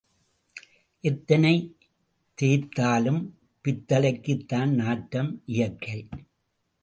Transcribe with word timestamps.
எத்தனை 1.03 1.77
தேய்த்தாலும் 2.41 3.21
பித்தளைக்குத் 3.65 4.47
தன் 4.47 4.73
நாற்றம் 4.75 5.41
இயற்கை. 5.45 6.07